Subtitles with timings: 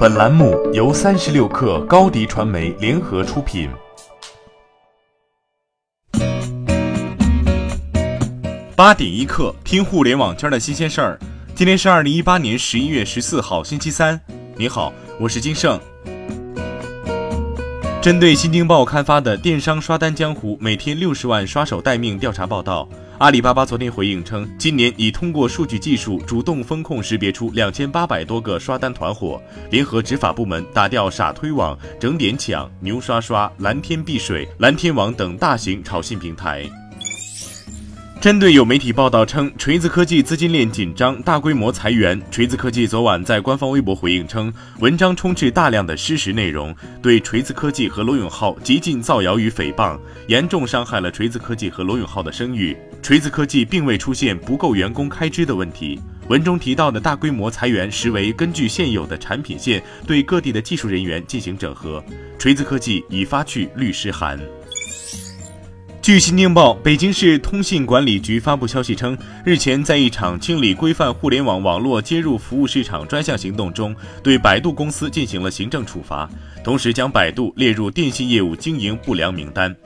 [0.00, 3.68] 本栏目由三十六氪高低传媒联合出品。
[8.74, 11.20] 八点一刻，听互联网圈的新鲜事儿。
[11.54, 14.18] 今天是二零一八年十一月十四号，星期三。
[14.56, 15.78] 你好，我是金盛。
[18.00, 22.88] 针对新京报刊发的电商刷单江湖每天六十万刷手待命调查报道。
[23.20, 29.38] 阿里巴巴昨天回应称，今年已通过数据技术主动风控识别出两千八百多个刷单团伙，
[29.70, 36.66] 联合执法部门打掉傻推网、整点抢、牛刷刷、蓝天碧水、蓝天网等大型炒信平台。
[38.20, 52.76] 针对有媒体报道称锤子科技资金链紧张、大规模裁员，锤子科技昨晚在官方微博回应称，文章充斥大量的失实内容，对锤子科技和罗永浩极尽造谣与诽谤，严重伤害了锤子科技和罗永浩的声誉。
[53.02, 55.98] 锤子科技并未出现不够员工开支的问题。
[56.28, 62.04] 文中提到的大规模裁员实为根据现有的产品线对各地的技术人员进行整合。
[62.38, 64.38] 锤子科技已发去律师函。
[66.02, 76.28] 据新京报，北京市通信管理局发布消息称，日前在一场清理规范互联网网络接入服务市场专项行动中，对百度公司进行了行政处罚，
[76.64, 79.76] 同时将百度列入电信业务经营不良名单。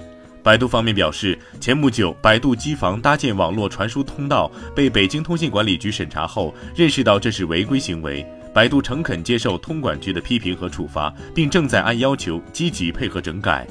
[0.41, 13.67] 百度方面表示，前不久，百度机房搭建网络传输通道被北京通信管理局审查后，认识到这是违规行为，百度诚恳接受通管局的批评和处罚，并正在按要求积极配合整改。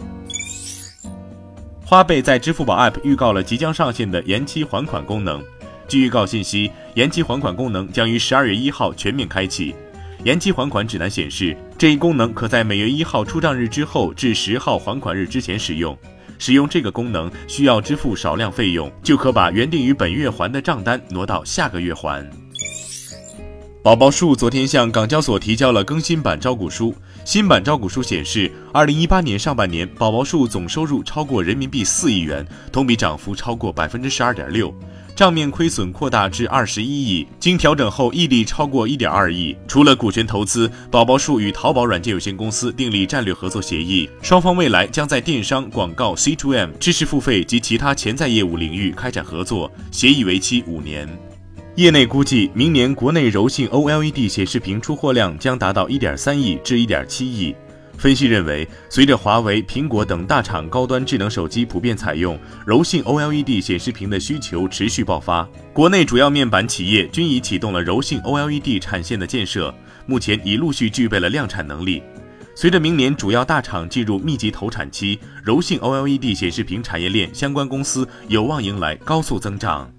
[1.86, 5.44] 花呗在支付宝 App 预告了即将上线的延期还款功能。
[5.88, 9.76] 据预告信息，延期还款功能将于十二月一号全面开启。
[10.24, 15.96] 延期还款指南显示，这一功能可在每月一号出账日之后至十号还款日之前使用。
[16.40, 22.28] 使用这个功能需要支付少量费用，就可把原定于本月还的账单挪到下个月还。
[23.84, 26.96] 宝宝树昨天向港交所提交了更新版招股书。
[27.26, 34.74] 新版招股书显示，二零一八年上半年，宝宝树总收入超过人民币四亿元，同比涨幅超过百分之十二点六，
[35.18, 39.54] 账面亏损扩大至二十一亿，经调整后溢利超过一点二亿。
[39.68, 51.06] 除了股权投资，宝宝树与淘宝软件有限公司订立战略合作协议，双方未来将在电商、广告、C to M、知识付费及其他潜在业务领域开展合作，协议为期五年。
[51.76, 57.56] 业内估计，明年国内柔性 OLED 显示屏出货量将达到1.3亿至1.7亿。
[57.98, 69.74] 分析认为，随着华为、苹果等大厂高端智能手机普遍采用柔性 OLED 显示屏的需求持续爆发，国内主要面板企业均已启动了柔性 OLED 产线的建设，
[70.06, 72.04] 目前已陆续具备了量产能力。
[72.54, 79.92] 随着明年主要大厂进入密集投产期，柔性 OLED 显示屏产业链相关公司有望迎来高速增长。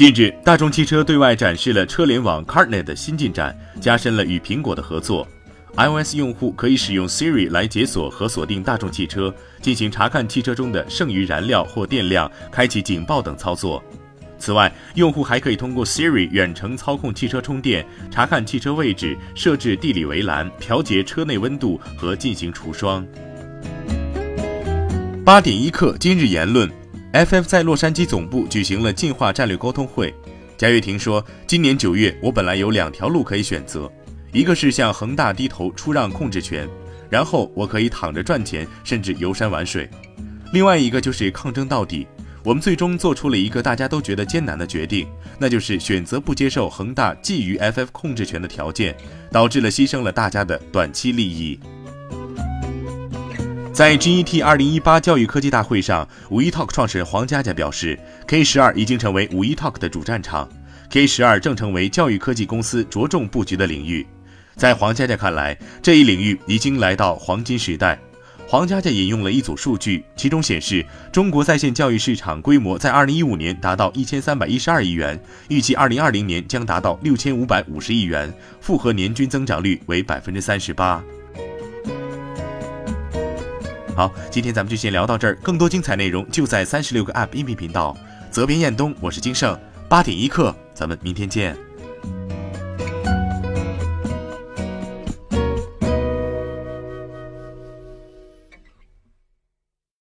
[0.00, 5.28] 近日，大众汽车对外展示了车联网 CarNet 的新进展，加深了与苹果的合作。
[5.76, 9.30] iOS 用户可以使用 Siri 来解锁和锁定大众汽车，
[9.60, 13.84] 进行查看汽车中的剩余燃料或电量，开启警报等操作。
[14.38, 23.06] 此外，用户还可以通过 Siri 远程操控汽车充电，查看汽车位置，设置地理围栏，调节车内温度和进行除霜。
[25.26, 26.66] 八点一刻，今日言论。
[27.12, 30.14] FF 在洛杉矶总部举行了进化战略沟通会。
[30.56, 33.90] 贾跃亭说：“今年九月，我本来有两条路可以选择，
[34.32, 36.68] 一个是向恒大低头出让控制权，
[37.08, 39.88] 然后我可以躺着赚钱，甚至游山玩水；
[40.52, 42.06] 另外一个就是抗争到底。
[42.44, 48.96] 我们最终做出了一个大家都觉得艰难的决定，那就是选择不接受恒大觊觎 FF 控制权的条件，
[49.32, 51.58] 导致了牺牲了大家的短期利益。”
[53.72, 60.48] 在 GET 二零一八教育科技大会上，五一 Talk 创始人黄佳佳表示，K 十二已经成为五一 Talk 的主战场
[60.90, 64.04] ，K 十二正成为教育科技公司着重布局的领域。
[64.56, 67.98] 在黄佳佳看来，这一领域已经来到黄金时代。
[68.46, 81.02] 黄佳佳引用了一组数据，其中显示，中国在线教育市场规模在二零一五年达到一千三百一十二亿元，预计二零二零年将达到六千五百五十亿元，复合年均增长率为百分之三十八。
[84.00, 87.94] 好，今天咱们就先聊到这儿，更多精彩内容就在三十六个 App 音频频道。
[88.30, 89.54] 责编：彦东，我是金盛，
[89.90, 91.54] 八点一刻，咱们明天见。